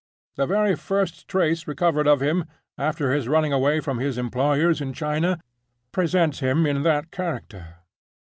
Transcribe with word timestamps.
The 0.35 0.47
very 0.47 0.75
first 0.75 1.27
trace 1.27 1.67
recovered 1.67 2.07
of 2.07 2.21
him, 2.21 2.45
after 2.75 3.13
his 3.13 3.27
running 3.27 3.53
away 3.53 3.79
from 3.79 3.99
his 3.99 4.17
employers 4.17 4.81
in 4.81 4.93
China, 4.93 5.37
presents 5.91 6.39
him 6.39 6.65
in 6.65 6.81
that 6.81 7.11
character. 7.11 7.75